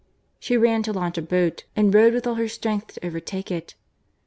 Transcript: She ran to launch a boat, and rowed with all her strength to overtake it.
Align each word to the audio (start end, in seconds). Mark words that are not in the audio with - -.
She 0.39 0.57
ran 0.57 0.81
to 0.81 0.93
launch 0.93 1.19
a 1.19 1.21
boat, 1.21 1.65
and 1.75 1.93
rowed 1.93 2.15
with 2.15 2.25
all 2.25 2.33
her 2.33 2.47
strength 2.47 2.95
to 2.95 3.05
overtake 3.05 3.51
it. 3.51 3.75